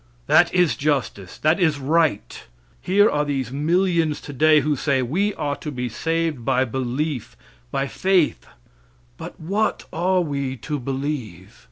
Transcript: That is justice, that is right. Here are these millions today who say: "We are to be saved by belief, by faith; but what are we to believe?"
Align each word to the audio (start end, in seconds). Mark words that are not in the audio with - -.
That 0.25 0.51
is 0.51 0.75
justice, 0.75 1.37
that 1.37 1.59
is 1.59 1.77
right. 1.77 2.47
Here 2.81 3.07
are 3.07 3.23
these 3.23 3.51
millions 3.51 4.19
today 4.19 4.61
who 4.61 4.75
say: 4.75 5.03
"We 5.03 5.31
are 5.35 5.55
to 5.57 5.71
be 5.71 5.89
saved 5.89 6.43
by 6.43 6.65
belief, 6.65 7.37
by 7.69 7.85
faith; 7.85 8.47
but 9.19 9.39
what 9.39 9.85
are 9.93 10.21
we 10.21 10.55
to 10.57 10.79
believe?" 10.79 11.59